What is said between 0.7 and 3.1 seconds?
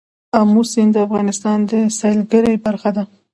سیند د افغانستان د سیلګرۍ برخه ده.